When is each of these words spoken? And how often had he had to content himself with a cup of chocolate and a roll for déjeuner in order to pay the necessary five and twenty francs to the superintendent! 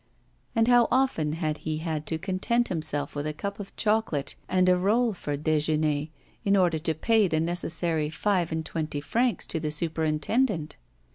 And 0.55 0.67
how 0.67 0.87
often 0.89 1.33
had 1.33 1.59
he 1.59 1.77
had 1.77 2.07
to 2.07 2.17
content 2.17 2.69
himself 2.69 3.13
with 3.15 3.27
a 3.27 3.33
cup 3.35 3.59
of 3.59 3.75
chocolate 3.75 4.33
and 4.49 4.67
a 4.67 4.75
roll 4.75 5.13
for 5.13 5.37
déjeuner 5.37 6.09
in 6.43 6.57
order 6.57 6.79
to 6.79 6.95
pay 6.95 7.27
the 7.27 7.39
necessary 7.39 8.09
five 8.09 8.51
and 8.51 8.65
twenty 8.65 8.99
francs 8.99 9.45
to 9.45 9.59
the 9.59 9.69
superintendent! 9.69 10.75